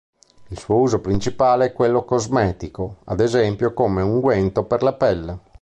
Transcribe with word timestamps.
Il 0.47 0.57
suo 0.57 0.77
uso 0.77 0.99
principale 0.99 1.65
è 1.67 1.73
quello 1.73 2.05
cosmetico, 2.05 3.01
ad 3.03 3.19
esempio 3.19 3.71
come 3.71 4.01
unguento 4.01 4.63
per 4.63 4.81
la 4.81 4.93
pelle. 4.93 5.39